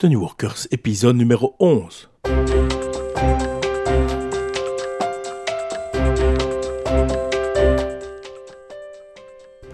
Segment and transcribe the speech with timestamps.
[0.00, 2.08] The New Workers, épisode numéro 11.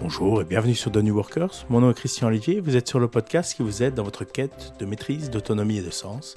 [0.01, 1.65] Bonjour et bienvenue sur The New Workers.
[1.69, 2.59] Mon nom est Christian Olivier.
[2.59, 5.81] Vous êtes sur le podcast qui vous aide dans votre quête de maîtrise, d'autonomie et
[5.81, 6.35] de sens.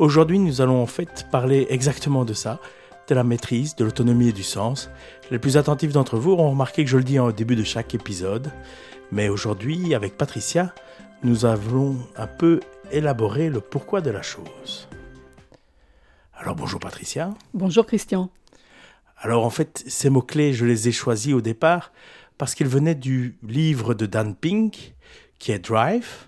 [0.00, 2.58] Aujourd'hui, nous allons en fait parler exactement de ça,
[3.06, 4.90] de la maîtrise, de l'autonomie et du sens.
[5.30, 7.94] Les plus attentifs d'entre vous auront remarqué que je le dis au début de chaque
[7.94, 8.50] épisode.
[9.12, 10.74] Mais aujourd'hui, avec Patricia,
[11.22, 12.58] nous allons un peu
[12.94, 14.88] élaborer le pourquoi de la chose.
[16.34, 17.34] Alors bonjour Patricia.
[17.52, 18.30] Bonjour Christian.
[19.18, 21.92] Alors en fait, ces mots-clés, je les ai choisis au départ
[22.38, 24.94] parce qu'ils venaient du livre de Dan Pink,
[25.38, 26.26] qui est Drive.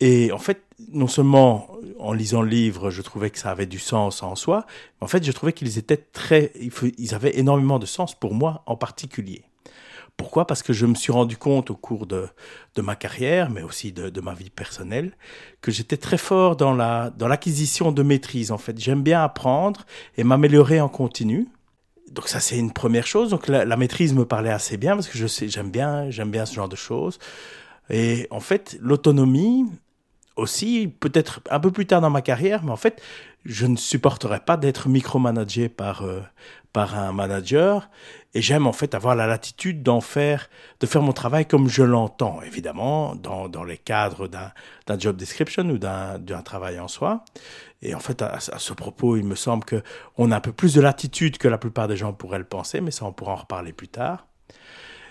[0.00, 3.78] Et en fait, non seulement en lisant le livre, je trouvais que ça avait du
[3.78, 4.64] sens en soi,
[5.00, 6.52] mais en fait, je trouvais qu'ils étaient très,
[6.98, 9.42] ils avaient énormément de sens pour moi en particulier.
[10.18, 10.46] Pourquoi?
[10.48, 12.28] Parce que je me suis rendu compte au cours de,
[12.74, 15.12] de ma carrière, mais aussi de, de ma vie personnelle,
[15.62, 18.50] que j'étais très fort dans la dans l'acquisition de maîtrise.
[18.50, 21.48] En fait, j'aime bien apprendre et m'améliorer en continu.
[22.10, 23.30] Donc ça c'est une première chose.
[23.30, 26.32] Donc la, la, maîtrise me parlait assez bien parce que je sais j'aime bien j'aime
[26.32, 27.20] bien ce genre de choses.
[27.88, 29.66] Et en fait l'autonomie
[30.38, 33.02] aussi peut-être un peu plus tard dans ma carrière, mais en fait
[33.44, 36.20] je ne supporterais pas d'être micromanagé par euh,
[36.72, 37.88] par un manager.
[38.34, 40.48] Et j'aime en fait avoir la latitude d'en faire
[40.80, 45.64] de faire mon travail comme je l'entends évidemment dans, dans les cadres d'un job description
[45.64, 47.24] ou d'un travail en soi.
[47.82, 49.82] Et en fait à, à, ce propos il me semble que
[50.16, 52.80] on a un peu plus de latitude que la plupart des gens pourraient le penser
[52.80, 54.26] mais ça on pourra en reparler plus tard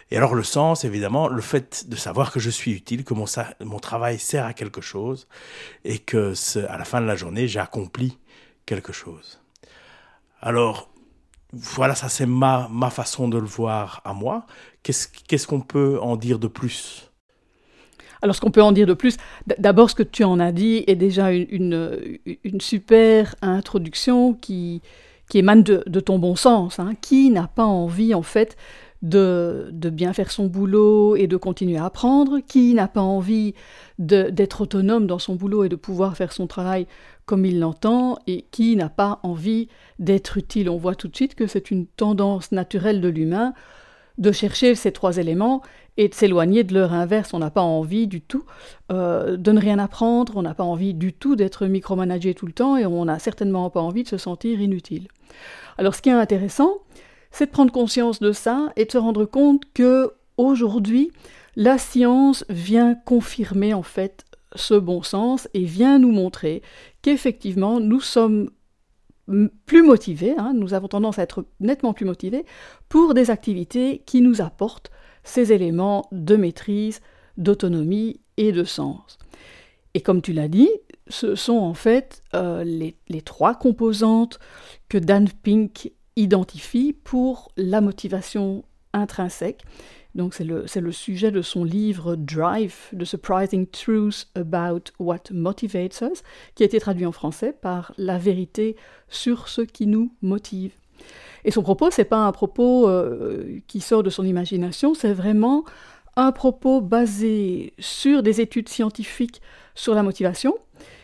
[0.10, 3.80] et alors le sens, évidemment, le fait de savoir que je suis utile, que mon,
[3.80, 5.28] travail sert à quelque chose,
[5.84, 6.34] et que
[6.68, 8.18] à la fin de la journée, j'ai accompli
[8.66, 9.42] quelque chose.
[10.42, 10.90] Alors,
[11.52, 14.46] voilà, ça c'est ma, ma façon de le voir à moi.
[14.84, 17.12] Qu'est-ce qu'est-ce qu'on peut en dire de plus?
[18.22, 19.18] Alors, ce qu'on peut en dire de plus,
[19.60, 24.82] d'abord, ce que tu en as dit est déjà une, une, super introduction qui,
[25.30, 26.80] qui émane de, de ton bon sens.
[26.80, 26.94] Hein.
[27.00, 28.58] Qui n'a pas envie, en fait,
[29.02, 33.54] de, de, bien faire son boulot et de continuer à apprendre Qui n'a pas envie
[34.00, 36.88] d'être autonome dans son boulot et de pouvoir faire son travail
[37.26, 39.68] comme il l'entend et qui n'a pas envie
[40.00, 40.70] d'être utile.
[40.70, 43.54] On voit tout de suite que c'est une tendance naturelle de l'humain
[44.18, 45.62] de chercher ces trois éléments
[45.98, 47.34] et de s'éloigner de leur inverse.
[47.34, 48.46] On n'a pas envie du tout
[48.92, 52.54] euh, de ne rien apprendre, on n'a pas envie du tout d'être micromanagé tout le
[52.54, 55.08] temps et on n'a certainement pas envie de se sentir inutile.
[55.78, 56.78] Alors ce qui est intéressant,
[57.32, 61.12] c'est de prendre conscience de ça et de se rendre compte que aujourd'hui,
[61.56, 66.62] la science vient confirmer en fait ce bon sens et vient nous montrer
[67.02, 68.50] qu'effectivement nous sommes
[69.66, 72.46] plus motivés, hein, nous avons tendance à être nettement plus motivés
[72.88, 74.90] pour des activités qui nous apportent
[75.24, 77.02] ces éléments de maîtrise,
[77.36, 79.18] d'autonomie et de sens.
[79.94, 80.70] Et comme tu l'as dit,
[81.08, 84.40] ce sont en fait euh, les, les, trois composantes
[84.90, 89.64] que Dan Pink identifie pour la motivation intrinsèque.
[90.16, 96.02] Donc c'est le, le, sujet de son livre Drive, The Surprising Truth About What Motivates
[96.02, 96.24] Us,
[96.56, 98.76] qui a été traduit en français par La vérité
[99.10, 100.74] sur ce qui nous motive.
[101.46, 105.66] Et son propos, c'est pas un propos euh, qui sort de son imagination, c'est vraiment
[106.16, 109.40] un propos basé sur des études scientifiques
[109.76, 110.56] sur la motivation,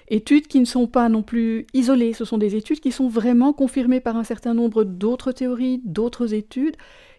[0.08, 3.54] études qui ne sont pas non plus isolées, ce sont des études qui sont vraiment
[3.54, 6.76] confirmées par un certain nombre d'autres théories, d'autres études,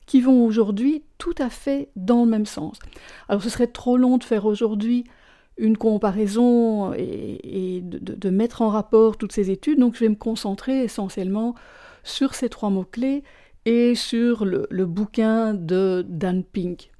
[0.06, 2.78] qui vont aujourd'hui tout à fait dans le même sens.
[3.28, 5.04] Alors ce serait trop long de faire aujourd'hui
[5.56, 10.82] une comparaison et, de, mettre en rapport toutes ces études, donc je vais me concentrer
[10.82, 11.54] essentiellement
[12.02, 13.22] sur ces trois mots-clés
[13.64, 16.90] et sur le, bouquin de Dan Pink.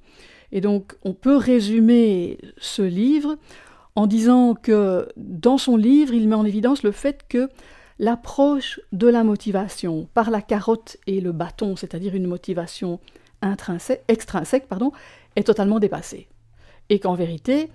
[0.51, 3.37] Et donc on peut résumer ce livre
[3.95, 7.49] en disant que dans son livre, il met en évidence le fait que
[7.97, 12.99] l'approche de la motivation par la carotte et le bâton, c'est-à-dire une motivation
[14.07, 14.91] extrinsèque, pardon,
[15.35, 16.27] est totalement dépassée.
[16.89, 17.69] Et qu'en vérité,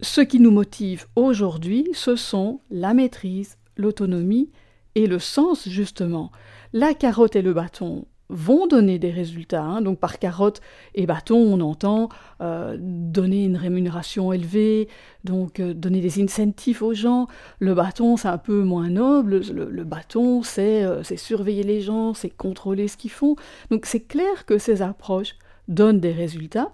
[0.00, 4.50] ce qui nous motive aujourd'hui, ce sont la maîtrise, l'autonomie
[4.94, 6.32] et le sens, justement.
[6.72, 9.62] La carotte et le bâton vont donner des résultats.
[9.62, 9.82] Hein.
[9.82, 10.60] Donc par carotte
[10.94, 12.08] et bâton, on entend
[12.40, 14.88] euh, donner une rémunération élevée,
[15.24, 17.28] donc euh, donner des incentives aux gens.
[17.60, 19.42] Le bâton, c'est un peu moins noble.
[19.52, 23.36] Le, bâton, c'est euh, surveiller les gens, c'est contrôler ce qu'ils font.
[23.70, 25.36] Donc c'est clair que ces approches
[25.68, 26.72] donnent des résultats,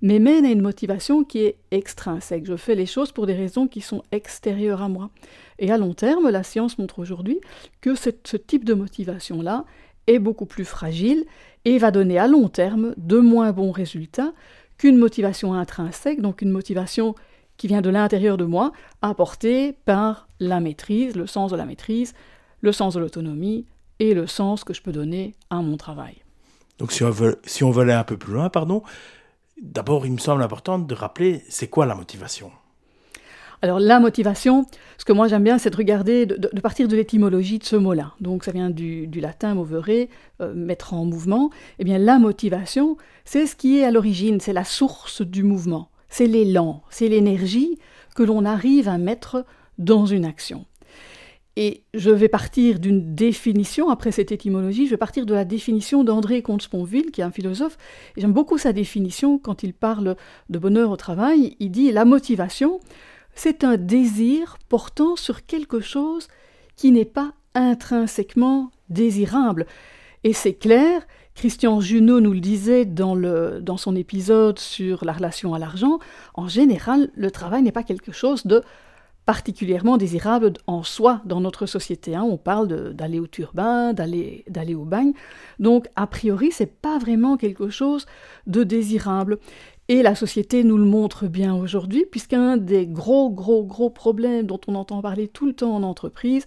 [0.00, 2.46] mais mènent à une motivation qui est extrinsèque.
[2.46, 5.10] Je fais les choses pour des raisons qui sont extérieures à moi.
[5.58, 7.38] Et à long terme, la science montre aujourd'hui
[7.82, 9.66] que ce type de motivation-là
[10.06, 11.24] est beaucoup plus fragile
[11.64, 14.32] et va donner à long terme de moins bons résultats
[14.78, 17.14] qu'une motivation intrinsèque, donc une motivation
[17.56, 22.14] qui vient de l'intérieur de moi, apporté par la maîtrise, le sens de la maîtrise,
[22.62, 23.66] le sens de l'autonomie
[23.98, 26.22] et le sens que je peux donner à mon travail.
[26.78, 28.82] Donc si on veut, si on veut aller un peu plus loin, pardon,
[29.60, 32.50] d'abord il me semble important de rappeler c'est quoi la motivation
[33.62, 34.66] alors la motivation,
[34.96, 38.14] ce que moi j'aime bien, c'est de regarder, de, partir de l'étymologie de ce mot-là.
[38.20, 40.08] Donc ça vient du, latin movere,
[40.40, 41.50] euh, mettre en mouvement.
[41.78, 45.90] Eh bien la motivation, c'est ce qui est à l'origine, c'est la source du mouvement,
[46.08, 47.78] c'est l'élan, c'est l'énergie
[48.14, 49.44] que l'on arrive à mettre
[49.78, 50.64] dans une action.
[51.56, 56.04] Et je vais partir d'une définition, après cette étymologie, je vais partir de la définition
[56.04, 57.76] d'André Comte-Sponville, qui est un philosophe,
[58.16, 60.16] j'aime beaucoup sa définition quand il parle
[60.48, 61.56] de bonheur au travail.
[61.58, 62.80] Il dit la motivation,
[63.42, 66.28] c'est un désir portant sur quelque chose
[66.76, 69.64] qui n'est pas intrinsèquement désirable.
[70.24, 73.16] Et c'est clair, Christian Junot nous le disait dans,
[73.78, 76.00] son épisode sur la relation à l'argent,
[76.34, 78.62] en général, le travail n'est pas quelque chose de
[79.24, 82.14] particulièrement désirable en soi dans notre société.
[82.14, 82.24] Hein.
[82.24, 85.12] On parle d'aller au turbin, d'aller au bagne.
[85.58, 88.04] Donc, a priori, c'est pas vraiment quelque chose
[88.46, 89.38] de désirable.
[89.90, 94.60] Et la société nous le montre bien aujourd'hui, puisqu'un des gros, gros, gros problèmes dont
[94.68, 96.46] on entend parler tout le temps en entreprise,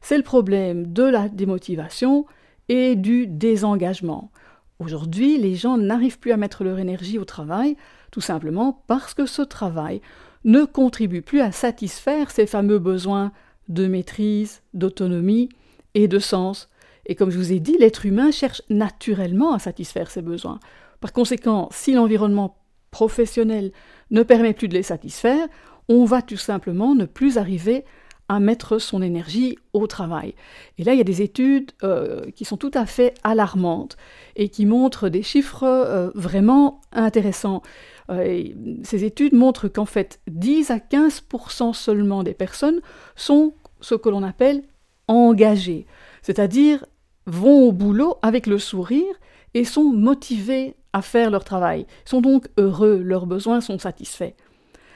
[0.00, 2.24] c'est le problème de la démotivation
[2.70, 4.32] et du désengagement.
[4.78, 7.76] Aujourd'hui, les gens n'arrivent plus à mettre leur énergie au travail,
[8.10, 10.00] tout simplement parce que ce travail
[10.44, 13.32] ne contribue plus à satisfaire ces fameux besoins
[13.68, 15.50] de maîtrise, d'autonomie
[15.92, 16.70] et de sens.
[17.04, 20.58] Et comme je vous ai dit, l'être humain cherche naturellement à satisfaire ses besoins.
[21.00, 22.57] Par conséquent, si l'environnement
[22.90, 23.72] professionnel
[24.10, 25.46] ne permet plus de les satisfaire,
[25.88, 27.84] on va tout simplement ne plus arriver
[28.28, 30.34] à mettre son énergie au travail.
[30.76, 33.96] Et là, il y a des études euh, qui sont tout à fait alarmantes
[34.36, 37.62] et qui montrent des chiffres euh, vraiment intéressants.
[38.10, 38.44] Euh,
[38.82, 42.80] ces études montrent qu'en fait, 10 à 15% seulement des personnes
[43.16, 44.62] sont ce que l'on appelle
[45.06, 45.86] engagées,
[46.20, 46.84] c'est-à-dire
[47.26, 49.14] vont au boulot avec le sourire
[49.54, 54.34] et sont motivés à faire leur travail, sont donc heureux, leurs besoins sont satisfaits.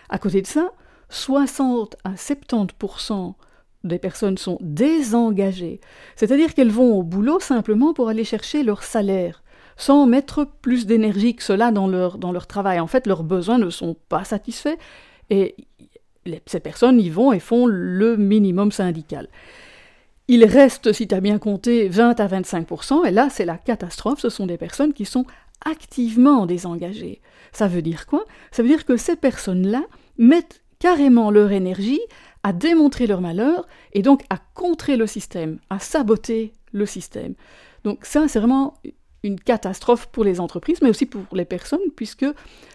[0.08, 0.72] À côté de ça,
[1.10, 3.34] 60 à 70%
[3.84, 5.80] des personnes sont désengagées,
[6.16, 9.42] c'est-à-dire qu'elles vont au boulot simplement pour aller chercher leur salaire,
[9.76, 12.78] sans mettre plus d'énergie que cela dans leur, dans leur travail.
[12.78, 14.76] En fait, leurs besoins ne sont pas satisfaits
[15.30, 15.56] et
[16.46, 19.28] ces personnes y vont et font le minimum syndical.
[20.28, 24.20] Il reste, si tu as bien compté, 20 à 25%, et là c'est la catastrophe,
[24.20, 25.24] ce sont des personnes qui sont
[25.64, 27.20] activement désengagées.
[27.52, 28.24] Ça veut dire quoi?
[28.50, 29.82] Ça veut dire que ces personnes-là
[30.18, 32.00] mettent carrément leur énergie
[32.42, 37.34] à démontrer leur malheur et donc à contrer le système, à saboter le système.
[37.84, 38.74] Donc ça, c'est vraiment
[39.22, 42.26] une catastrophe pour les entreprises, mais aussi pour les personnes, puisque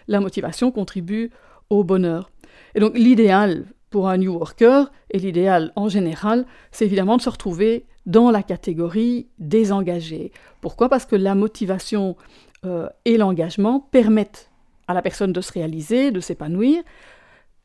[0.06, 1.30] la motivation contribue
[1.68, 2.30] au bonheur.
[2.74, 7.30] Et donc l'idéal pour un New Worker, et l'idéal en général, c'est évidemment de se
[7.30, 10.32] retrouver dans la catégorie désengagée.
[10.60, 10.88] Pourquoi?
[10.88, 12.16] Parce que la motivation
[12.64, 14.50] euh, et l'engagement permettent
[14.88, 16.82] à la personne de se réaliser, de s'épanouir,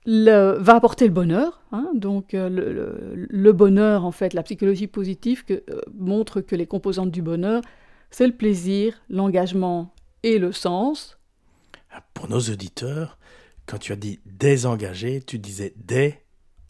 [0.05, 1.61] va apporter le bonheur.
[1.71, 1.89] Hein.
[1.93, 2.49] donc euh,
[3.15, 7.61] le, bonheur, en fait, la psychologie positive que, euh, montre que les composantes du bonheur,
[8.11, 11.17] c'est le plaisir, l'engagement et le sens.
[12.13, 13.17] Pour nos auditeurs,
[13.65, 16.15] quand tu as dit désengagé, tu disais des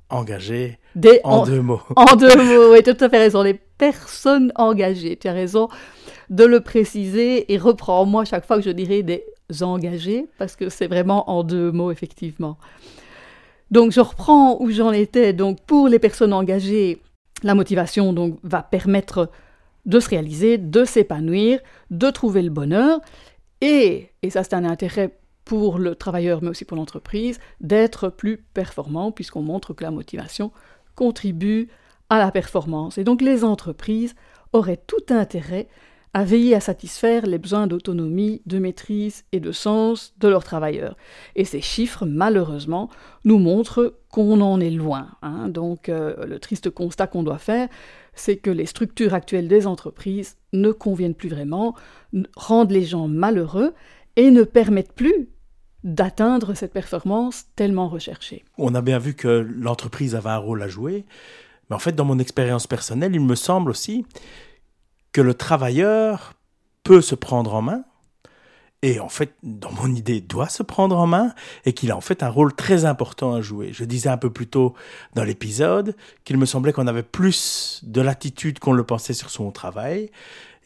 [0.09, 0.77] engagé
[1.23, 1.81] en, deux mots.
[1.95, 3.41] En deux mots, oui, tu as tout à fait raison.
[3.41, 5.69] Les personnes engagées, tu as raison
[6.33, 9.23] de le préciser et reprends-moi chaque fois que je dirais des
[9.61, 12.57] engagés, parce que c'est vraiment en deux mots, effectivement.
[13.69, 15.31] Donc je reprends où j'en étais.
[15.33, 17.03] Donc pour les personnes engagées,
[17.43, 19.29] la motivation donc, va permettre
[19.85, 21.59] de se réaliser, de s'épanouir,
[21.91, 22.99] de trouver le bonheur.
[23.61, 28.37] Et, et ça c'est un intérêt pour le travailleur mais aussi pour l'entreprise, d'être plus
[28.37, 30.51] performant puisqu'on montre que la motivation
[30.95, 31.67] contribue
[32.09, 32.97] à la performance.
[32.97, 34.15] Et donc les entreprises
[34.51, 35.67] auraient tout intérêt
[36.13, 40.95] à veiller à satisfaire les besoins d'autonomie, de maîtrise et de sens de leurs travailleurs.
[41.35, 42.89] Et ces chiffres, malheureusement,
[43.25, 45.07] nous montrent qu'on en est loin.
[45.23, 45.49] Hein.
[45.49, 47.67] Donc euh, le triste constat qu'on doit faire,
[48.13, 51.75] c'est que les structures actuelles des entreprises ne conviennent plus vraiment,
[52.35, 53.73] rendent les gens malheureux
[54.15, 55.29] et ne permettent plus
[55.83, 58.45] d'atteindre cette performance tellement recherchée.
[58.59, 61.05] On a bien vu que l'entreprise avait un rôle à jouer,
[61.69, 64.05] mais en fait, dans mon expérience personnelle, il me semble aussi
[65.13, 66.33] que le travailleur
[66.83, 67.83] peut se prendre en main,
[68.81, 71.33] et en fait, dans mon idée, doit se prendre en main,
[71.65, 73.71] et qu'il a en fait un rôle très important à jouer.
[73.71, 74.73] Je disais un peu plus tôt
[75.15, 79.51] dans l'épisode qu'il me semblait qu'on avait plus de latitude qu'on le pensait sur son
[79.51, 80.11] travail,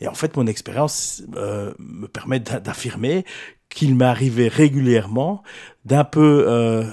[0.02, 3.26] et en fait, mon expérience euh, me permet d'affirmer
[3.70, 5.44] qu'il m'est arrivé régulièrement
[5.86, 6.86] d'un peu euh,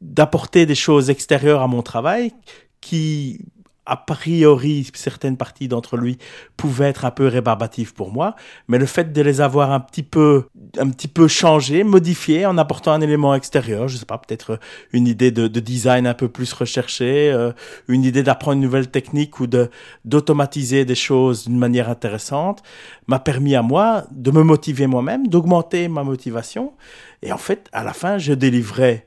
[0.00, 2.32] d'apporter des choses extérieures à mon travail
[2.80, 3.40] qui
[3.88, 6.18] a priori, certaines parties d'entre lui
[6.58, 8.36] pouvaient être un peu rébarbatives pour moi,
[8.68, 10.44] mais le fait de les avoir un petit peu,
[10.78, 14.60] un petit peu changées, modifiées, en apportant un élément extérieur, je sais pas, peut-être
[14.92, 17.52] une idée de, design un peu plus recherchée, euh,
[17.88, 19.70] une idée d'apprendre une nouvelle technique ou de
[20.04, 22.62] d'automatiser des choses d'une manière intéressante,
[23.06, 26.74] m'a permis à moi de me motiver moi-même, d'augmenter ma motivation,
[27.22, 29.06] et en fait, à la fin, je délivrais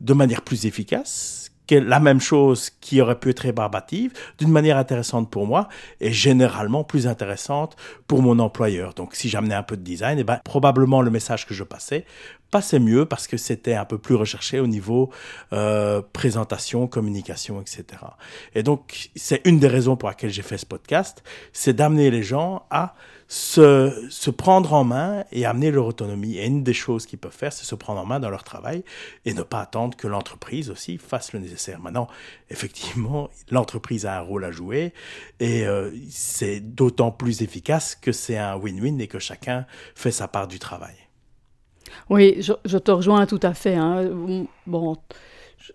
[0.00, 5.30] de manière plus efficace la même chose qui aurait pu être rébarbative d'une manière intéressante
[5.30, 5.68] pour moi
[6.00, 8.94] et généralement plus intéressante pour mon employeur.
[8.94, 12.04] Donc si j'amenais un peu de design, eh ben, probablement le message que je passais
[12.50, 15.10] passait mieux parce que c'était un peu plus recherché au niveau
[15.52, 17.84] euh, présentation, communication, etc.
[18.54, 21.22] Et donc c'est une des raisons pour laquelle j'ai fait ce podcast,
[21.52, 22.94] c'est d'amener les gens à
[23.28, 26.36] se, se prendre en main et amener leur autonomie.
[26.36, 28.84] Et une des choses qu'ils peuvent faire, c'est se prendre en main dans leur travail
[29.24, 31.80] et ne pas attendre que l'entreprise aussi fasse le nécessaire.
[31.80, 32.08] Maintenant,
[32.50, 34.92] effectivement, l'entreprise a un rôle à jouer
[35.40, 40.28] et euh, c'est d'autant plus efficace que c'est un win-win et que chacun fait sa
[40.28, 40.94] part du travail.
[42.10, 43.74] Oui, je, te rejoins tout à fait.
[43.74, 44.10] Hein.
[44.66, 44.96] Bon,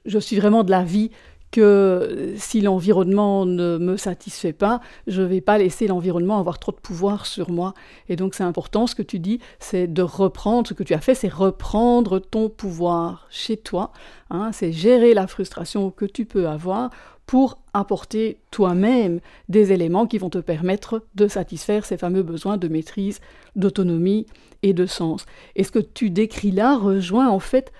[0.05, 1.11] je suis vraiment de l'avis
[1.51, 6.71] que si l'environnement ne me satisfait pas, je ne vais pas laisser l'environnement avoir trop
[6.71, 7.73] de pouvoir sur moi.
[8.07, 11.01] Et donc c'est important, ce que tu dis, c'est de reprendre, ce que tu as
[11.01, 13.91] fait, c'est reprendre ton pouvoir chez toi,
[14.29, 16.91] hein, c'est gérer la frustration que tu peux avoir
[17.29, 19.19] pour apporter toi-même
[19.49, 23.19] des éléments qui vont te permettre de satisfaire ces fameux besoins de maîtrise,
[23.55, 24.25] d'autonomie
[24.63, 25.27] et de sens.
[25.55, 27.71] Et ce que tu décris là rejoint en fait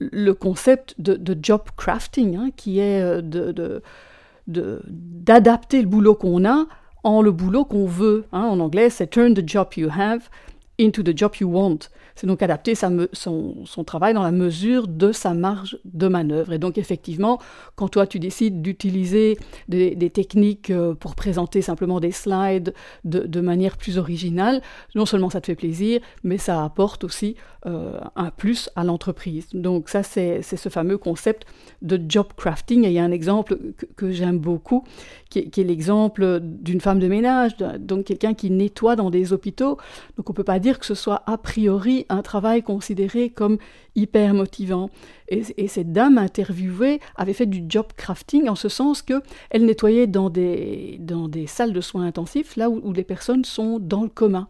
[0.00, 3.80] le concept de, job crafting, hein, qui est euh, de,
[4.48, 6.66] d'adapter le boulot qu'on a
[7.04, 8.24] en le boulot qu'on veut.
[8.32, 8.42] Hein.
[8.42, 10.28] En anglais, c'est turn the job you have
[10.78, 11.88] into the job you want.
[12.16, 16.54] C'est donc adapter son, travail dans la mesure de sa marge de manœuvre.
[16.54, 17.38] Et donc effectivement,
[17.74, 22.72] quand toi tu décides d'utiliser des, techniques euh, pour présenter simplement des slides
[23.04, 24.62] de, manière plus originale,
[24.94, 29.48] non seulement ça te fait plaisir, mais ça apporte aussi euh, un plus à l'entreprise.
[29.52, 31.46] Donc ça, c'est ce fameux concept
[31.82, 32.84] de job crafting.
[32.84, 33.58] Et il y a un exemple
[33.96, 34.84] que, j'aime beaucoup,
[35.28, 39.76] qui est, l'exemple d'une femme de ménage, donc quelqu'un qui nettoie dans des hôpitaux.
[40.16, 43.58] Donc on peut pas dire que ce soit a priori un travail considéré comme
[43.94, 44.90] hyper motivant.
[45.28, 50.30] Et, cette dame interviewée avait fait du job crafting en ce sens qu'elle nettoyait dans
[50.30, 54.08] des, dans des salles de soins intensifs, là où, où les personnes sont dans le
[54.08, 54.48] coma.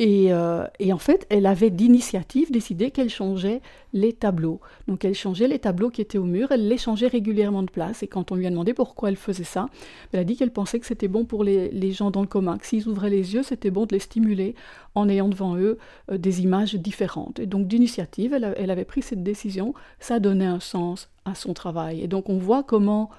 [0.00, 3.60] Euh, et, en fait, elle avait d'initiative décidé qu'elle changeait
[3.92, 4.60] les tableaux.
[4.88, 8.02] Donc elle changeait les tableaux qui étaient au mur, elle les changeait régulièrement de place.
[8.02, 9.66] Et quand on lui a demandé pourquoi elle faisait ça,
[10.12, 12.66] elle a dit qu'elle pensait que c'était bon pour les, gens dans le coma, que
[12.66, 14.54] s'ils ouvraient les yeux, c'était bon de les stimuler
[14.94, 15.78] en ayant devant eux
[16.10, 17.40] euh, des images différentes.
[17.40, 22.00] Et donc d'initiative, elle avait pris cette décision, ça donnait un sens à son travail.
[22.00, 23.10] Et donc on voit comment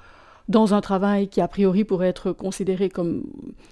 [0.48, 3.24] dans un travail qui a priori pourrait être considéré comme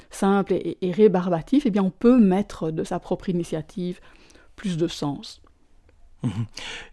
[0.09, 3.99] simple et, rébarbatif, eh bien on peut mettre de sa propre initiative
[4.55, 5.41] plus de sens.
[6.23, 6.45] Mhm.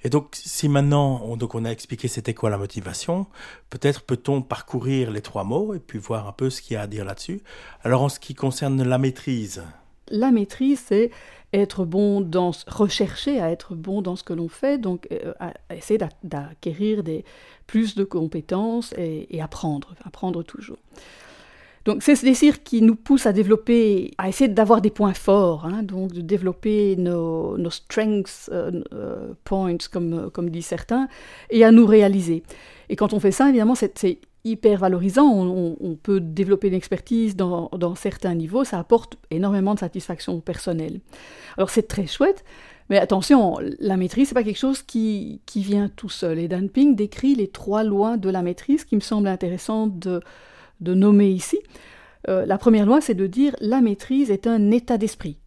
[0.04, 3.26] Et donc, si maintenant on, donc on a expliqué c'était quoi la motivation,
[3.71, 6.83] peut-être peut-on parcourir les trois mots et puis voir un peu ce qu'il y a
[6.83, 7.42] à dire là-dessus.
[7.83, 9.64] Alors, en ce qui concerne la maîtrise.
[10.11, 11.11] La maîtrise, c'est
[11.53, 15.33] être bon dans, rechercher à être bon dans ce que l'on fait, donc euh,
[15.75, 17.25] essayer d'acquérir des,
[17.67, 20.79] plus de compétences et, apprendre, apprendre toujours.
[21.85, 25.67] Donc c'est ce désir qui nous pousse à développer, à essayer d'avoir des points forts,
[25.67, 31.09] hein, donc de développer nos, strengths euh, euh, points, comme, comme disent certains,
[31.51, 32.43] et à nous réaliser.
[32.89, 35.26] Et quand on fait ça, évidemment, c'est hyper valorisant.
[35.26, 38.65] On, peut développer une expertise dans, certains niveaux.
[38.65, 41.00] Ça apporte énormément de satisfaction personnelle.
[41.57, 42.45] Alors c'est très chouette,
[42.88, 46.38] mais attention, la maîtrise, c'est pas quelque chose qui, vient tout seul.
[46.38, 50.23] Et Dan Ping décrit les trois lois de la maîtrise qui me semblent intéressantes de,
[50.81, 51.59] nommer ici.
[52.29, 55.38] Euh, la première loi, c'est de dire la maîtrise est un état d'esprit.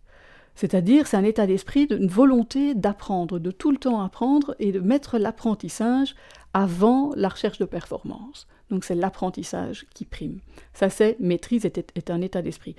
[0.55, 4.81] C'est-à-dire, c'est un état d'esprit d'une volonté d'apprendre, de tout le temps apprendre et de
[4.81, 6.15] mettre l'apprentissage
[6.53, 8.47] avant la recherche de performance.
[8.69, 10.39] Donc c'est l'apprentissage qui prime.
[10.73, 12.75] Ça c'est maîtrise est, un état d'esprit.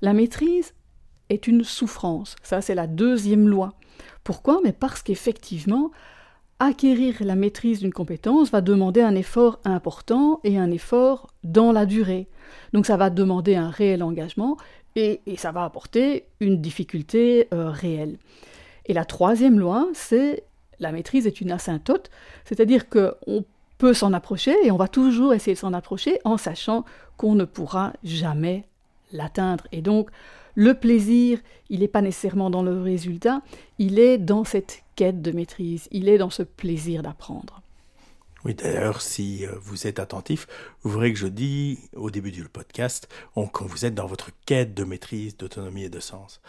[0.00, 0.74] La maîtrise
[1.28, 2.36] est une souffrance.
[2.42, 3.74] Ça c'est la deuxième loi.
[4.24, 4.60] Pourquoi?
[4.64, 5.90] Mais parce qu'effectivement,
[6.58, 11.86] acquérir la maîtrise d'une compétence va demander un effort important et un effort dans la
[11.86, 12.28] durée.
[12.72, 14.56] Donc ça va demander un réel engagement
[14.94, 18.18] et, ça va apporter une difficulté euh, réelle.
[18.86, 20.44] Et la troisième loi, c'est
[20.80, 22.10] la maîtrise est une asymptote,
[22.44, 23.44] c'est-à-dire qu'on
[23.78, 26.84] peut s'en approcher et on va toujours essayer de s'en approcher en sachant
[27.16, 28.64] qu'on ne pourra jamais
[29.12, 29.66] l'atteindre.
[29.72, 30.10] Et donc,
[30.54, 31.38] le plaisir,
[31.70, 33.42] il n'est pas nécessairement dans le résultat,
[33.78, 37.62] il est dans cette quête de maîtrise, il est dans ce plaisir d'apprendre.
[38.44, 40.48] Oui, d'ailleurs, si euh, vous êtes attentif,
[40.82, 44.74] vous verrez que je dis au début du podcast quand vous êtes dans votre quête
[44.74, 46.40] de maîtrise, d'autonomie et de sens.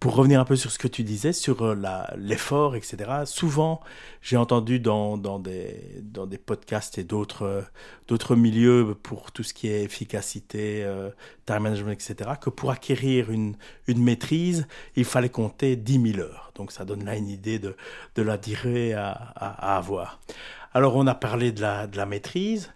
[0.00, 1.76] Pour revenir un peu sur ce que tu disais, sur euh,
[2.16, 3.82] l'effort, etc., souvent
[4.22, 7.66] j'ai entendu dans, dans, des, dans des podcasts et d'autres
[8.08, 11.10] d'autres milieux pour tout ce qui est efficacité, euh,
[11.44, 13.56] time management, etc., que pour acquérir une,
[13.88, 14.66] une maîtrise,
[14.96, 16.50] il fallait compter 10 000 heures.
[16.54, 17.76] Donc ça donne là une idée de,
[18.14, 20.18] de la durée à, à, à avoir.
[20.72, 22.72] Alors on a parlé de la, de la maîtrise.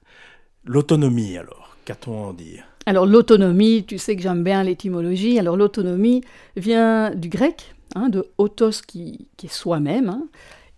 [0.65, 2.65] L'autonomie alors, qu'a-t-on en dire?
[2.87, 5.39] Alors l'autonomie, tu sais que j'aime bien l'étymologie.
[5.39, 6.23] Alors l'autonomie
[6.57, 10.27] vient du grec, hein, de autos qui, est soi-même, hein,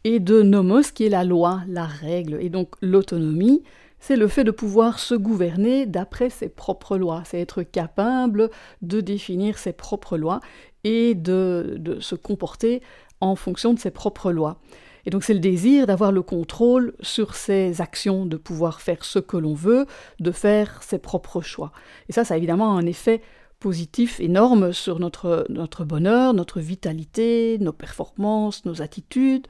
[0.05, 2.39] et de nomos qui est la loi, la règle.
[2.41, 3.65] Et donc l'autonomie,
[3.99, 8.51] c'est le fait de pouvoir se gouverner d'après ses propres lois, c'est être capable
[8.83, 10.41] de définir ses propres lois
[10.85, 12.83] et de se comporter
[13.21, 14.61] en fonction de ses propres lois.
[15.07, 19.21] Et donc c'est le désir d'avoir le contrôle sur ses actions, de pouvoir faire ce
[19.21, 19.87] que l'on veut,
[20.21, 21.73] de faire ses propres choix.
[22.09, 23.23] Et ça, ça a évidemment un effet
[23.61, 29.47] positif énorme sur notre, notre bonheur, notre vitalité, nos performances, nos attitudes,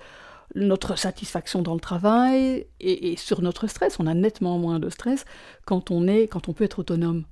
[0.54, 3.98] notre satisfaction dans le travail et, sur notre stress.
[3.98, 5.24] On a nettement moins de stress
[5.64, 7.24] quand on, est, quand on peut être autonome.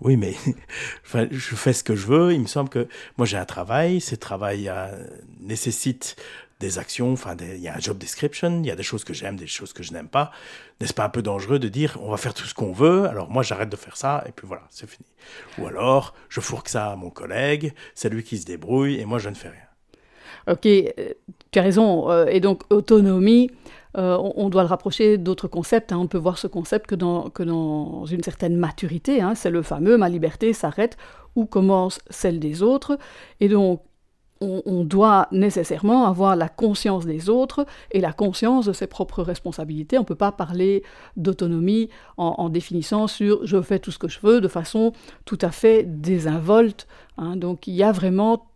[0.00, 0.34] Oui, mais
[1.30, 2.32] je fais ce que je veux.
[2.32, 4.00] Il me semble que moi j'ai un travail.
[4.00, 5.06] Ce travail euh,
[5.40, 6.16] nécessite
[6.62, 9.12] des actions, enfin, il y a un job description, il y a des choses que
[9.12, 10.30] j'aime, des choses que je n'aime pas.
[10.80, 13.30] N'est-ce pas un peu dangereux de dire on va faire tout ce qu'on veut, alors
[13.30, 15.06] moi j'arrête de faire ça, et puis voilà, c'est fini.
[15.58, 19.18] Ou alors, je fourque ça à mon collègue, c'est lui qui se débrouille, et moi
[19.18, 19.68] je ne fais rien.
[20.48, 20.90] Ok, euh,
[21.50, 22.10] tu as raison.
[22.10, 23.50] Euh, et donc, autonomie,
[23.96, 25.92] euh, on, doit le rapprocher d'autres concepts.
[25.92, 25.98] Hein.
[25.98, 29.20] On peut voir ce concept que dans, que dans une certaine maturité.
[29.20, 29.34] Hein.
[29.34, 30.96] C'est le fameux ma liberté s'arrête
[31.36, 32.98] où commence celle des autres.
[33.40, 33.82] Et donc,
[34.42, 39.96] on, doit nécessairement avoir la conscience des autres et la conscience de ses propres responsabilités.
[39.98, 40.82] On ne peut pas parler
[41.16, 44.92] d'autonomie en, définissant sur je fais tout ce que je veux de façon
[45.24, 46.86] tout à fait désinvolte.
[47.18, 47.36] Hein.
[47.36, 48.46] Donc il y a vraiment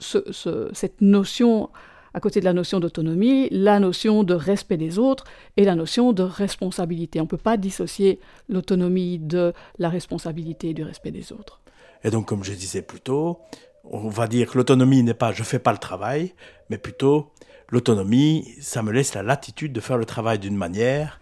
[0.00, 1.70] cette notion
[2.14, 5.24] à côté de la notion d'autonomie, la notion de respect des autres
[5.56, 7.20] et la notion de responsabilité.
[7.20, 11.60] On ne peut pas dissocier l'autonomie de la responsabilité et du respect des autres.
[12.04, 13.40] Et donc, comme je disais plus tôt,
[13.84, 16.34] on va dire que l'autonomie n'est pas je fais pas le travail,
[16.70, 17.32] mais plutôt
[17.70, 21.20] l'autonomie, ça me laisse la latitude de faire le travail d'une manière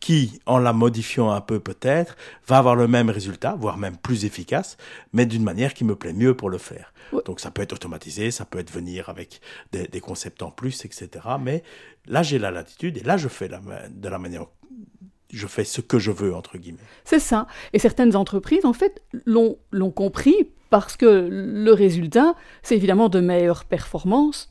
[0.00, 4.26] qui, en la modifiant un peu peut-être, va avoir le même résultat, voire même plus
[4.26, 4.76] efficace,
[5.14, 6.92] mais d'une manière qui me plaît mieux pour le faire.
[7.24, 9.40] Donc ça peut être automatisé, ça peut être venir avec
[9.72, 11.08] des, concepts en plus, etc.
[11.40, 11.62] Mais
[12.06, 14.46] là, j'ai la latitude et là, je fais de la manière
[15.32, 16.78] je fais ce que je veux, entre guillemets.
[17.04, 17.46] C'est ça.
[17.72, 19.56] Et certaines entreprises, en fait, l'ont
[19.90, 20.36] compris
[20.70, 24.50] parce que le résultat, c'est évidemment de meilleures performances.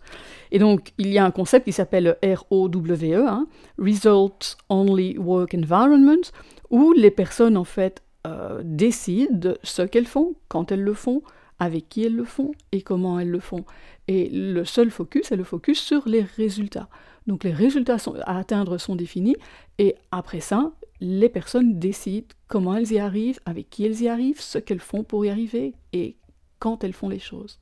[0.52, 6.22] Et donc, il y a un concept qui s'appelle ROWE, hein, Results Only Work Environment,
[6.70, 11.24] où les personnes, en fait, euh, décident ce qu'elles font, quand elles le font,
[11.60, 13.66] avec qui elles le font et comment elles le font.
[14.08, 16.88] Et le seul focus est le focus sur les résultats.
[17.28, 19.36] Donc les résultats à atteindre sont définis
[19.78, 24.42] et après ça, les personnes décident comment elles y arrivent, avec qui elles y arrivent,
[24.42, 26.16] ce qu'elles font pour y arriver et
[26.60, 27.60] quand elles font les choses.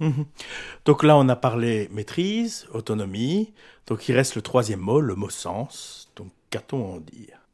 [0.00, 0.26] Mhm.
[0.84, 3.52] Donc là, on a parlé maîtrise, autonomie.
[3.86, 6.12] Donc il reste le troisième mot, le mot sens.
[6.16, 7.47] Donc qu'a-t-on à en dire?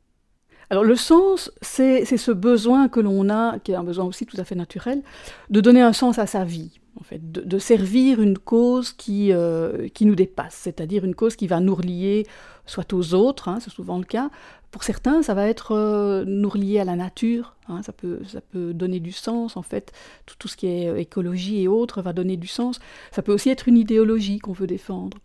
[0.71, 4.41] Alors le sens, c'est ce besoin que l'on a, qui est un besoin aussi tout
[4.41, 5.03] à fait naturel,
[5.51, 9.89] de donner un sens à sa vie, en fait, de, servir une cause qui, euh,
[9.89, 12.27] qui nous dépasse, c'est-à-dire une cause qui va nous relier
[12.67, 14.31] soit aux autres, hein, c'est souvent le cas,
[14.75, 18.41] pour certains, ça va être euh, nous relier à la nature, hein, ça, peut, ça
[18.41, 19.93] peut donner du sens en fait,
[20.27, 22.81] tout, tout, ce qui est euh, écologie et autres va donner du sens.
[23.13, 25.19] Ça peut aussi être une idéologie qu'on veut défendre.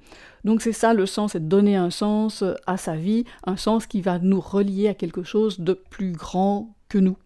[0.43, 3.88] Donc c'est ça le sens, c'est donner un sens euh, à sa vie, un sens
[3.88, 7.17] qui va nous relier à quelque chose de plus grand que nous.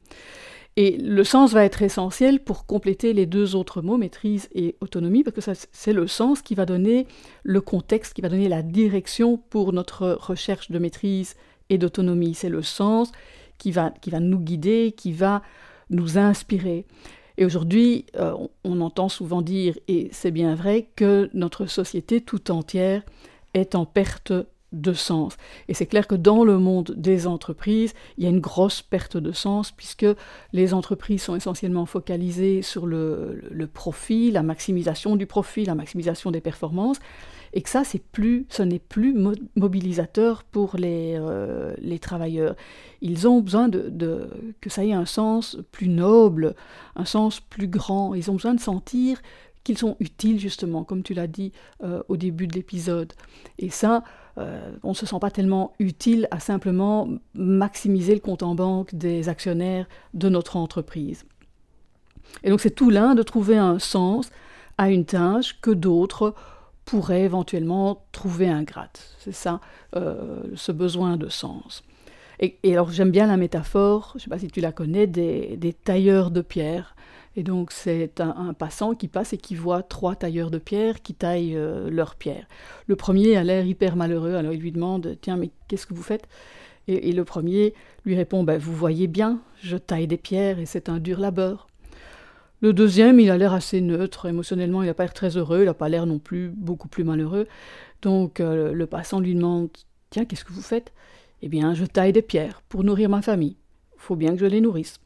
[0.75, 5.23] Et le sens va être essentiel pour compléter les deux autres mots, maîtrise et autonomie,
[5.23, 7.05] parce que c'est le sens qui va donner
[7.43, 11.35] le contexte, qui va donner la direction pour notre recherche de maîtrise
[11.69, 12.33] et d'autonomie.
[12.33, 13.11] C'est le sens
[13.59, 15.43] qui va, qui va nous guider, qui va
[15.91, 16.85] nous inspirer.
[17.37, 22.51] Et aujourd'hui, euh, on, entend souvent dire, et c'est bien vrai, que notre société tout
[22.51, 23.03] entière
[23.53, 24.33] est en perte
[24.71, 25.37] de sens.
[25.67, 29.17] Et c'est clair que dans le monde des entreprises, il y a une grosse perte
[29.17, 30.07] de sens puisque
[30.51, 36.31] les entreprises sont essentiellement focalisées sur le, le profit, la maximisation du profit, la maximisation
[36.31, 36.99] des performances
[37.53, 39.15] et que ça, c'est plus, ce n'est plus
[39.55, 42.55] mobilisateur pour les, euh, les travailleurs.
[43.01, 44.27] Ils ont besoin de,
[44.59, 46.55] que ça ait un sens plus noble,
[46.95, 48.15] un sens plus grand.
[48.15, 49.21] Ils ont besoin de sentir
[49.63, 51.51] qu'ils sont utiles justement, comme tu l'as dit
[51.83, 53.13] euh, au début de l'épisode.
[53.59, 54.03] Et ça,
[54.39, 58.95] euh, on ne se sent pas tellement utile à simplement maximiser le compte en banque
[58.95, 61.23] des actionnaires de notre entreprise.
[62.43, 64.31] Et donc c'est tout l'un de trouver un sens
[64.79, 66.33] à une tâche que d'autres
[66.85, 69.15] pourraient éventuellement trouver ingrate.
[69.19, 69.61] C'est ça,
[69.95, 71.83] euh, ce besoin de sens.
[72.39, 75.75] Et, alors j'aime bien la métaphore, je ne sais pas si tu la connais, des
[75.83, 76.95] tailleurs de pierre.
[77.35, 81.15] Et donc c'est un, passant qui passe et qui voit trois tailleurs de pierre qui
[81.15, 82.47] taillent euh, leurs pierres.
[82.87, 86.03] Le premier a l'air hyper malheureux, alors il lui demande Tiens, mais qu'est-ce que vous
[86.03, 86.27] faites?
[86.87, 87.73] Et, le premier
[88.05, 91.67] lui répond ben, Vous voyez bien, je taille des pierres et c'est un dur labeur.
[92.63, 95.65] Le deuxième, il a l'air assez neutre, émotionnellement, il n'a pas l'air très heureux, il
[95.65, 97.45] n'a pas l'air non plus beaucoup plus malheureux.
[98.01, 99.67] Donc euh, le passant lui demande
[100.11, 100.93] Tiens, qu'est-ce que vous faites?
[101.41, 103.57] Eh bien, je taille des pierres pour nourrir ma famille.
[103.95, 105.01] Il faut bien que je les nourrisse.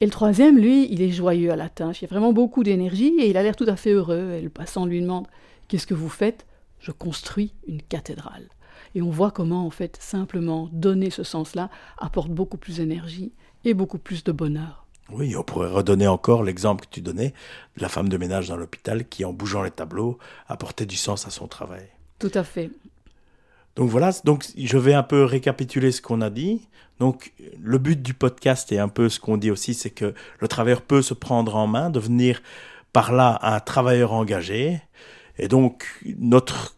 [0.00, 3.12] Et le troisième, lui, il est joyeux à la tâche, il a vraiment beaucoup d'énergie
[3.18, 4.36] et il a l'air tout à fait heureux.
[4.38, 5.26] Et le passant lui demande
[5.68, 6.46] Qu'est-ce que vous faites?
[6.78, 8.48] Je construis une cathédrale.
[8.94, 13.34] Et on voit comment, en fait, simplement donner ce sens-là apporte beaucoup plus d'énergie
[13.66, 14.86] et beaucoup plus de bonheur.
[15.12, 17.34] Oui, on pourrait redonner encore l'exemple que tu donnais
[17.76, 20.18] de la femme de ménage dans l'hôpital qui, en bougeant les tableaux,
[20.48, 21.86] apportait du sens à son travail.
[22.18, 22.70] Tout à fait.
[23.76, 26.68] Donc voilà, donc je vais un peu récapituler ce qu'on a dit.
[26.98, 30.48] Donc le but du podcast et un peu ce qu'on dit aussi, c'est que le
[30.48, 32.42] travailleur peut se prendre en main, devenir
[32.92, 34.80] par là un travailleur engagé.
[35.38, 35.86] Et donc
[36.18, 36.76] notre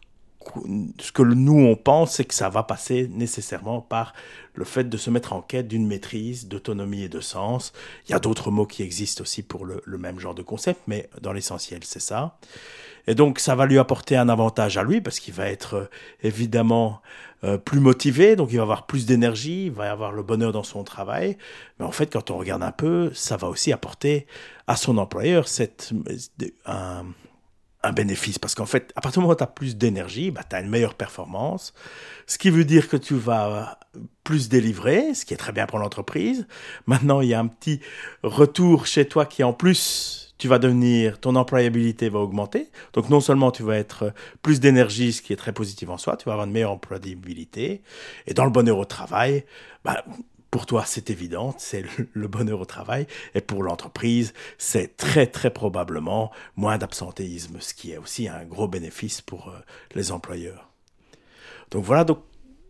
[0.99, 4.13] ce que nous on pense, c'est que ça va passer nécessairement par
[4.55, 7.73] le fait de se mettre en quête d'une maîtrise, d'autonomie et de sens.
[8.07, 11.09] Il y a d'autres mots qui existent aussi pour le, même genre de concept, mais
[11.21, 12.37] dans l'essentiel, c'est ça.
[13.07, 15.85] Et donc, ça va lui apporter un avantage à lui parce qu'il va être euh,
[16.21, 17.01] évidemment
[17.43, 20.63] euh, plus motivé, donc il va avoir plus d'énergie, il va avoir le bonheur dans
[20.63, 21.37] son travail.
[21.79, 24.25] Mais en fait, quand on regarde un peu, ça va aussi apporter
[24.67, 25.91] à son employeur cette,
[26.65, 27.05] un,
[27.83, 28.39] un bénéfice.
[28.39, 30.61] Parce qu'en fait, à partir du moment où tu as plus d'énergie, bah, tu as
[30.61, 31.73] une meilleure performance.
[32.25, 33.79] Ce qui veut dire que tu vas
[34.23, 36.47] plus délivrer, ce qui est très bien pour l'entreprise.
[36.87, 37.79] Maintenant, il y a un petit
[38.23, 42.69] retour chez toi qui, en plus, tu vas devenir, ton employabilité va augmenter.
[42.93, 46.17] Donc non seulement tu vas être plus d'énergie, ce qui est très positif en soi,
[46.17, 47.81] tu vas avoir une meilleure employabilité.
[48.27, 49.45] Et dans le bonheur au travail,
[49.85, 50.03] bah,
[50.53, 53.07] pour toi, c'est évident, c'est le bonheur au travail.
[53.33, 58.67] Et pour l'entreprise, c'est très, très probablement moins d'absentéisme, ce qui est aussi un gros
[58.67, 59.57] bénéfice pour euh,
[59.95, 60.69] les employeurs.
[61.71, 62.19] Donc voilà, donc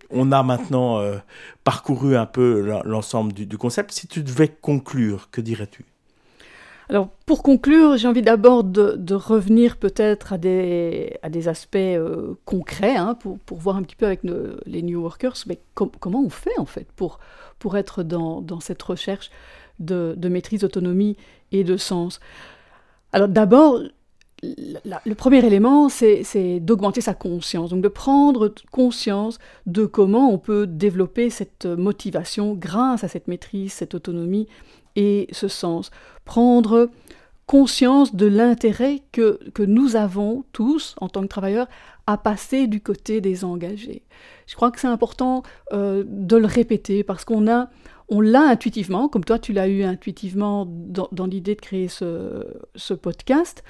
[0.10, 1.17] on a maintenant euh,
[1.65, 3.91] parcouru un peu l'ensemble du, du concept.
[3.91, 5.84] Si tu devais conclure, que dirais-tu?
[6.89, 13.15] Alors, pour conclure, j'ai envie d'abord de, revenir peut-être à des, aspects euh, concrets, hein,
[13.15, 16.88] pour, voir un petit peu avec les New Workers, mais comment on fait en fait
[16.96, 17.19] pour,
[17.76, 19.32] être dans, dans cette recherche
[19.80, 21.15] de, de, maîtrise, d'autonomie
[21.52, 22.19] et de sens?
[23.13, 23.80] Alors d'abord,
[24.41, 30.67] le premier élément, c'est d'augmenter sa conscience, donc de prendre conscience de comment on peut
[30.67, 34.48] développer cette motivation grâce à cette maîtrise, cette autonomie
[34.95, 35.91] et ce sens.
[36.25, 36.89] Prendre
[37.45, 41.67] conscience de l'intérêt que, que nous avons tous, en tant que travailleurs,
[42.08, 44.03] à passer du côté des engagés.
[44.47, 47.69] Je crois que c'est important euh, de le répéter parce qu'on a,
[48.10, 52.45] on l'a intuitivement, comme toi tu l'as eu intuitivement dans, dans l'idée de créer ce,
[52.75, 53.63] ce podcast,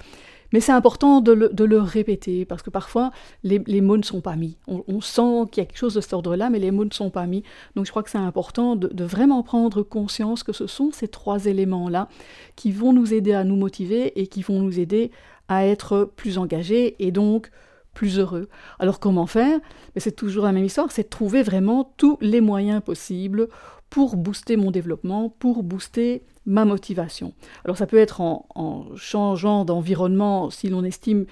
[0.53, 3.11] mais c'est important de le, répéter, parce que parfois,
[3.43, 4.55] les, mots ne sont pas mis.
[4.67, 7.09] On, sent qu'il y a quelque chose de cet ordre-là, mais les mots ne sont
[7.09, 7.43] pas mis.
[7.75, 11.47] Donc je crois que c'est important de, vraiment prendre conscience que ce sont ces trois
[11.47, 12.07] éléments-là
[12.55, 15.11] qui vont nous aider à nous motiver et qui vont nous aider
[15.49, 17.49] à être plus engagés et donc
[17.93, 18.49] plus heureux.
[18.79, 19.59] Alors comment faire?
[19.95, 23.47] Mais c'est toujours la même histoire, c'est trouver vraiment tous les moyens possibles
[23.89, 27.33] pour booster mon développement, pour booster ma motivation.
[27.63, 31.25] Alors ça peut être en, changeant d'environnement si l'on estime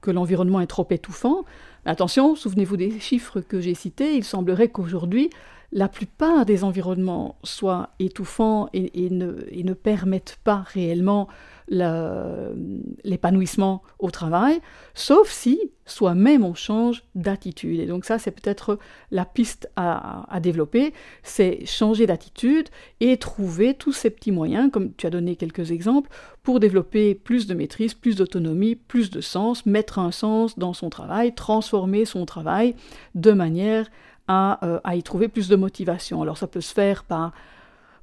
[0.00, 1.44] que l'environnement est trop étouffant.
[1.84, 5.30] attention, souvenez-vous des chiffres que j'ai cités, il semblerait qu'aujourd'hui,
[5.72, 11.28] la plupart des environnements soient étouffants et, ne, permettent pas réellement
[11.68, 14.60] l'épanouissement au travail,
[14.94, 17.80] sauf si soi-même on change d'attitude.
[17.80, 18.78] Et donc ça, c'est peut-être
[19.10, 22.68] la piste à, à développer, c'est changer d'attitude
[23.00, 26.08] et trouver tous ces petits moyens, comme tu as donné quelques exemples,
[26.44, 30.88] pour développer plus de maîtrise, plus d'autonomie, plus de sens, mettre un sens dans son
[30.88, 32.76] travail, transformer son travail
[33.16, 33.88] de manière
[34.28, 36.22] euh, à, y trouver plus de motivation.
[36.22, 37.32] Alors ça peut se faire par,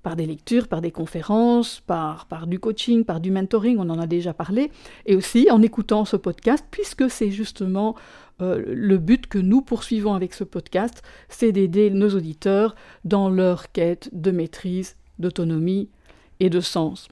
[0.03, 3.99] par des lectures, par des conférences, par, par du coaching, par du mentoring, on en
[3.99, 4.71] a déjà parlé,
[5.05, 7.95] et aussi en écoutant ce podcast, puisque c'est justement
[8.41, 13.71] euh, le but que nous poursuivons avec ce podcast, c'est d'aider nos auditeurs dans leur
[13.71, 15.89] quête de maîtrise, d'autonomie
[16.39, 17.07] et de sens.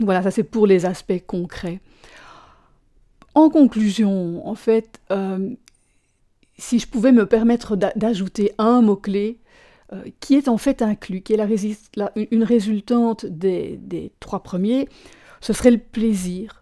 [0.00, 1.80] Voilà, ça c'est pour les aspects concrets.
[3.34, 5.54] En conclusion, en fait, euh,
[6.58, 9.38] si je pouvais me permettre d'ajouter un mot-clé,
[9.92, 11.40] euh, qui est en fait inclus, qui est
[12.30, 14.88] une résultante des, trois premiers,
[15.40, 16.57] ce serait le plaisir.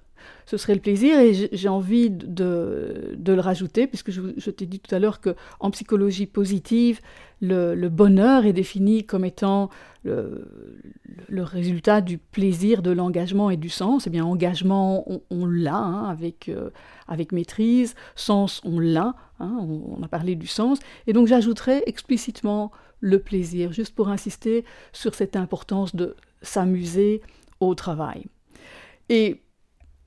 [0.46, 4.94] Ce serait le plaisir et j'ai envie de, le rajouter, puisque je, t'ai dit tout
[4.94, 7.00] à l'heure qu'en psychologie positive,
[7.40, 9.70] le, bonheur est défini comme étant
[10.04, 14.06] le, résultat du plaisir, de l'engagement et du sens.
[14.06, 16.70] Eh bien, engagement, on, l'a hein, avec, euh,
[17.09, 20.78] avec maîtrise, sens, on l'a, hein, on, a parlé du sens.
[21.09, 27.20] Et donc, j'ajouterai explicitement le plaisir, juste pour insister sur cette importance de s'amuser
[27.59, 28.26] au travail.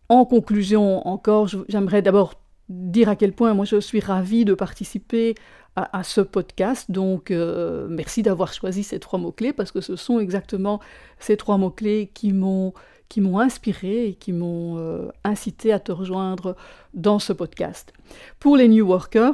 [0.10, 2.34] En conclusion encore, j'aimerais d'abord
[2.68, 5.36] dire à quel point moi je suis ravie de participer
[5.76, 6.92] à, ce podcast.
[6.92, 10.82] Donc euh, merci d'avoir choisi ces trois mots-clés parce que ce sont exactement
[11.20, 12.74] ces trois mots-clés qui m'ont
[13.08, 16.56] qui m'ont inspiré et qui m'ont euh, incité à te rejoindre
[16.94, 17.92] dans ce podcast.
[18.40, 19.34] Pour les New Workers,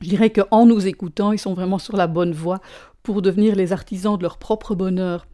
[0.00, 2.60] je dirais qu'en nous écoutant, ils sont vraiment sur la bonne voie
[3.02, 5.26] pour devenir les artisans de leur propre bonheur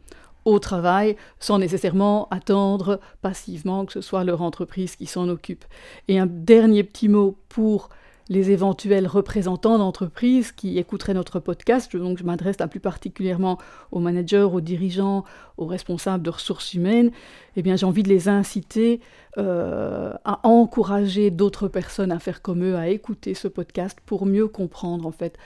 [0.47, 5.65] au travail sans nécessairement attendre passivement que ce soit leur entreprise qui s'en occupe.
[6.07, 7.89] Et un dernier petit mot pour
[8.29, 11.95] les éventuels représentants d'entreprises qui écouteraient notre podcast.
[11.95, 13.57] Donc, je m'adresse plus particulièrement
[13.91, 15.23] aux managers, aux dirigeants,
[15.57, 17.11] aux responsables de ressources humaines.
[17.55, 18.99] Eh bien, j'ai envie de les inciter
[19.37, 24.47] euh, à encourager d'autres personnes à faire comme eux, à écouter ce podcast pour mieux
[24.47, 25.37] comprendre en fait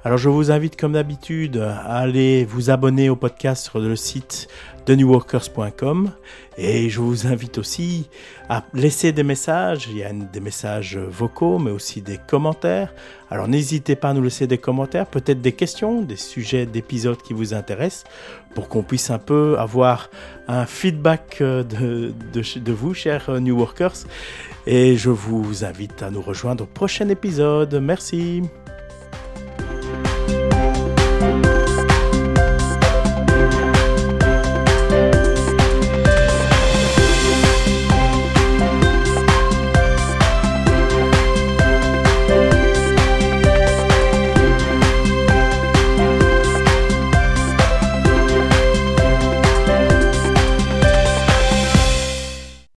[0.05, 4.49] Alors je vous invite comme d'habitude à aller vous abonner au podcast sur le site
[4.85, 6.11] de newworkers.com
[6.57, 8.09] et je vous invite aussi
[8.49, 12.93] à laisser des messages, il y a des messages vocaux mais aussi des commentaires.
[13.29, 17.31] Alors n'hésitez pas à nous laisser des commentaires, peut-être des questions, des sujets d'épisodes qui
[17.31, 18.03] vous intéressent
[18.55, 20.09] pour qu'on puisse un peu avoir
[20.49, 24.03] un feedback de, de, de vous, chers New Workers.
[24.67, 27.73] Et je vous invite à nous rejoindre au prochain épisode.
[27.75, 28.43] Merci.